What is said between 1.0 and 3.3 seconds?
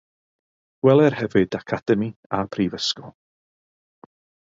hefyd academi a prifysgol.